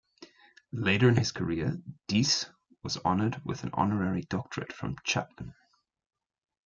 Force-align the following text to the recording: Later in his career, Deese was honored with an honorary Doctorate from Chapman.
Later 0.73 1.09
in 1.09 1.15
his 1.15 1.31
career, 1.31 1.79
Deese 2.07 2.47
was 2.81 2.97
honored 3.05 3.39
with 3.45 3.63
an 3.63 3.69
honorary 3.73 4.21
Doctorate 4.23 4.73
from 4.73 4.95
Chapman. 5.03 5.53